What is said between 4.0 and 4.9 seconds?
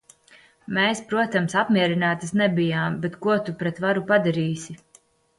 padarīsi?